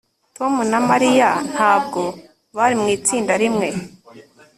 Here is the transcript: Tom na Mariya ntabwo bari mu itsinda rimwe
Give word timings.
Tom 0.37 0.53
na 0.71 0.79
Mariya 0.89 1.29
ntabwo 1.51 2.01
bari 2.57 2.75
mu 2.81 2.87
itsinda 2.95 3.33
rimwe 3.43 3.67